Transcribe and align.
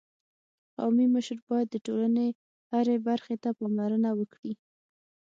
قومي 0.77 1.05
مشر 1.15 1.37
باید 1.49 1.67
د 1.71 1.75
ټولني 1.87 2.27
هري 2.71 2.97
برخي 3.07 3.35
ته 3.43 3.49
پاملرنه 3.57 4.09
وکړي. 4.19 4.53